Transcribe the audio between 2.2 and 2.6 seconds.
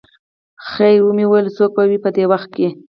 وخت.